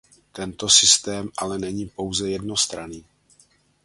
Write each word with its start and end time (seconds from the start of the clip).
Tento 0.31 0.69
systém 0.69 1.29
ale 1.37 1.59
není 1.59 1.85
pouze 1.89 2.29
jednostranný. 2.29 3.05